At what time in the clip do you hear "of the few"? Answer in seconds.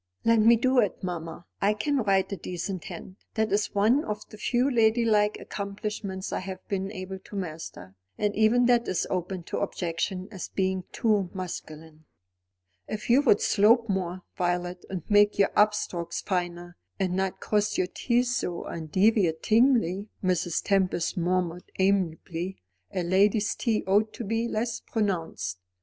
4.03-4.67